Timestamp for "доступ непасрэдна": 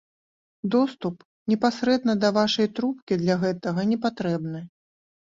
0.75-2.13